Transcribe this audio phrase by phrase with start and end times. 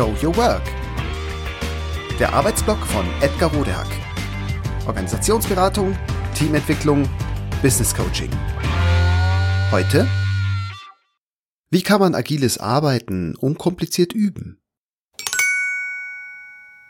[0.00, 0.62] Show Your Work.
[2.18, 3.86] Der Arbeitsblock von Edgar Rodehack.
[4.86, 5.94] Organisationsberatung,
[6.34, 7.06] Teamentwicklung,
[7.60, 8.30] Business Coaching.
[9.70, 10.08] Heute
[11.68, 14.62] Wie kann man agiles Arbeiten unkompliziert üben?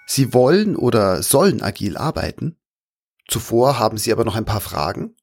[0.06, 2.60] Sie wollen oder sollen agil arbeiten?
[3.26, 5.16] Zuvor haben Sie aber noch ein paar Fragen?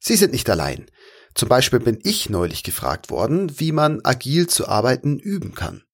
[0.00, 0.90] Sie sind nicht allein.
[1.36, 5.84] Zum Beispiel bin ich neulich gefragt worden, wie man agil zu arbeiten üben kann.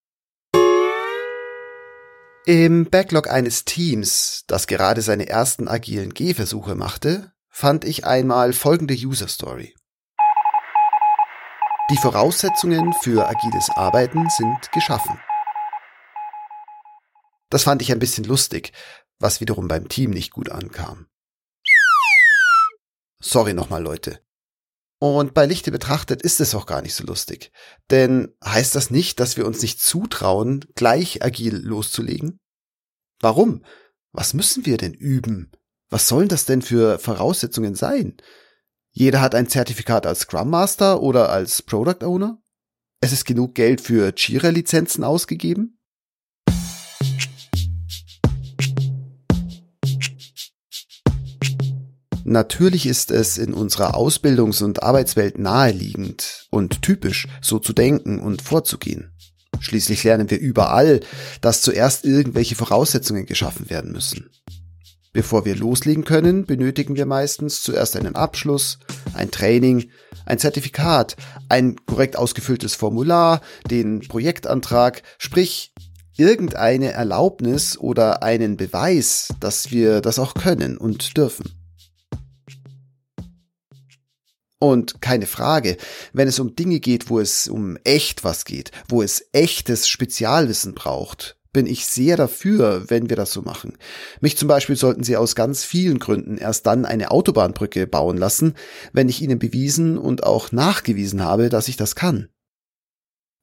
[2.51, 8.93] Im Backlog eines Teams, das gerade seine ersten agilen Gehversuche machte, fand ich einmal folgende
[8.93, 9.73] User Story.
[11.93, 15.17] Die Voraussetzungen für agiles Arbeiten sind geschaffen.
[17.51, 18.73] Das fand ich ein bisschen lustig,
[19.21, 21.07] was wiederum beim Team nicht gut ankam.
[23.21, 24.25] Sorry nochmal, Leute.
[25.03, 27.53] Und bei Lichte betrachtet ist es auch gar nicht so lustig.
[27.91, 32.39] Denn heißt das nicht, dass wir uns nicht zutrauen, gleich agil loszulegen?
[33.19, 33.65] Warum?
[34.13, 35.53] Was müssen wir denn üben?
[35.89, 38.19] Was sollen das denn für Voraussetzungen sein?
[38.91, 42.43] Jeder hat ein Zertifikat als Scrum Master oder als Product Owner?
[43.01, 45.80] Es ist genug Geld für Jira-Lizenzen ausgegeben?
[52.31, 58.41] Natürlich ist es in unserer Ausbildungs- und Arbeitswelt naheliegend und typisch, so zu denken und
[58.41, 59.11] vorzugehen.
[59.59, 61.01] Schließlich lernen wir überall,
[61.41, 64.31] dass zuerst irgendwelche Voraussetzungen geschaffen werden müssen.
[65.13, 68.79] Bevor wir loslegen können, benötigen wir meistens zuerst einen Abschluss,
[69.13, 69.91] ein Training,
[70.25, 71.17] ein Zertifikat,
[71.49, 75.75] ein korrekt ausgefülltes Formular, den Projektantrag, sprich
[76.17, 81.60] irgendeine Erlaubnis oder einen Beweis, dass wir das auch können und dürfen.
[84.61, 85.79] Und keine Frage,
[86.13, 90.75] wenn es um Dinge geht, wo es um echt was geht, wo es echtes Spezialwissen
[90.75, 93.79] braucht, bin ich sehr dafür, wenn wir das so machen.
[94.21, 98.55] Mich zum Beispiel sollten Sie aus ganz vielen Gründen erst dann eine Autobahnbrücke bauen lassen,
[98.93, 102.29] wenn ich Ihnen bewiesen und auch nachgewiesen habe, dass ich das kann.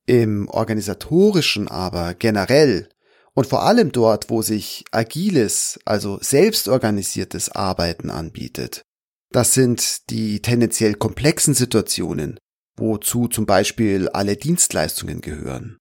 [0.06, 2.90] Im organisatorischen aber generell
[3.34, 8.87] und vor allem dort, wo sich agiles, also selbstorganisiertes Arbeiten anbietet,
[9.32, 12.40] das sind die tendenziell komplexen Situationen,
[12.78, 15.78] wozu zum Beispiel alle Dienstleistungen gehören.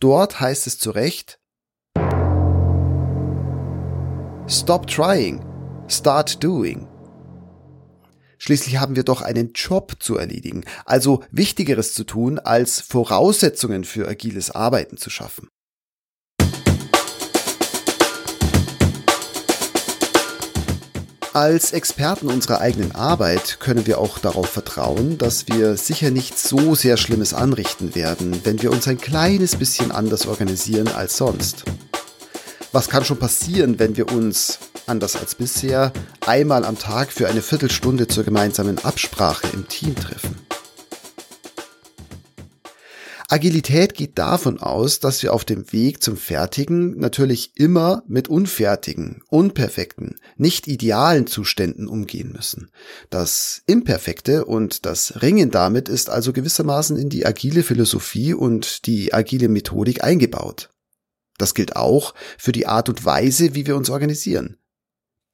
[0.00, 1.38] Dort heißt es zu Recht,
[4.50, 5.44] Stop trying,
[5.88, 6.88] start doing.
[8.38, 14.08] Schließlich haben wir doch einen Job zu erledigen, also Wichtigeres zu tun, als Voraussetzungen für
[14.08, 15.48] agiles Arbeiten zu schaffen.
[21.34, 26.74] Als Experten unserer eigenen Arbeit können wir auch darauf vertrauen, dass wir sicher nicht so
[26.74, 31.64] sehr Schlimmes anrichten werden, wenn wir uns ein kleines bisschen anders organisieren als sonst.
[32.72, 35.92] Was kann schon passieren, wenn wir uns, anders als bisher,
[36.26, 40.37] einmal am Tag für eine Viertelstunde zur gemeinsamen Absprache im Team treffen?
[43.30, 49.22] Agilität geht davon aus, dass wir auf dem Weg zum Fertigen natürlich immer mit unfertigen,
[49.28, 52.70] unperfekten, nicht idealen Zuständen umgehen müssen.
[53.10, 59.12] Das Imperfekte und das Ringen damit ist also gewissermaßen in die agile Philosophie und die
[59.12, 60.70] agile Methodik eingebaut.
[61.36, 64.56] Das gilt auch für die Art und Weise, wie wir uns organisieren.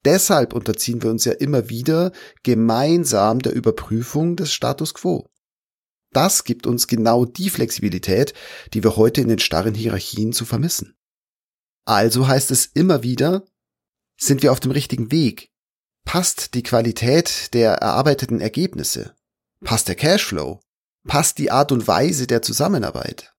[0.03, 2.11] Deshalb unterziehen wir uns ja immer wieder
[2.43, 5.29] gemeinsam der Überprüfung des Status quo.
[6.15, 8.33] Das gibt uns genau die Flexibilität,
[8.73, 10.95] die wir heute in den starren Hierarchien zu vermissen.
[11.83, 13.43] Also heißt es immer wieder,
[14.17, 15.51] sind wir auf dem richtigen Weg?
[16.05, 19.13] Passt die Qualität der erarbeiteten Ergebnisse?
[19.61, 20.61] Passt der Cashflow?
[21.05, 23.35] Passt die Art und Weise der Zusammenarbeit?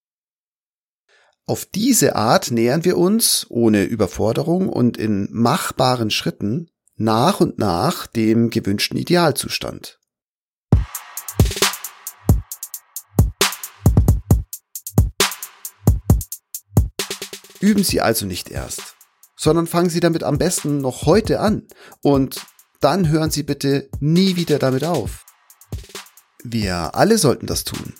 [1.47, 8.07] Auf diese Art nähern wir uns, ohne Überforderung und in machbaren Schritten, nach und nach
[8.07, 9.99] dem gewünschten Idealzustand.
[17.61, 18.97] Üben Sie also nicht erst,
[19.37, 21.67] sondern fangen Sie damit am besten noch heute an
[22.03, 22.41] und
[22.81, 25.25] dann hören Sie bitte nie wieder damit auf.
[26.45, 27.95] Wir alle sollten das tun.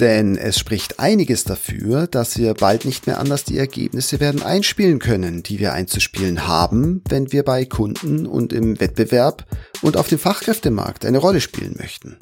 [0.00, 4.98] Denn es spricht einiges dafür, dass wir bald nicht mehr anders die Ergebnisse werden einspielen
[4.98, 9.46] können, die wir einzuspielen haben, wenn wir bei Kunden und im Wettbewerb
[9.82, 12.18] und auf dem Fachkräftemarkt eine Rolle spielen möchten.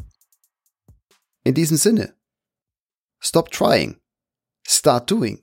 [1.43, 2.15] In diesem Sinne,
[3.19, 3.97] stop trying,
[4.67, 5.43] start doing.